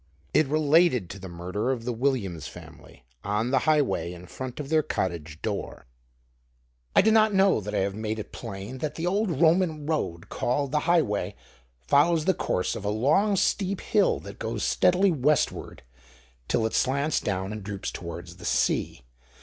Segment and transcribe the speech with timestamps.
[0.33, 4.69] It related to the murder of the Williams family on the Highway in front of
[4.69, 5.85] their cottage door.
[6.95, 10.27] I do not know that I have made it plain that the old Roman road
[10.27, 11.35] called the Highway
[11.87, 15.83] follows the course of a long, steep hill that goes steadily westward
[16.47, 19.03] till it slants down and droops towards the sea.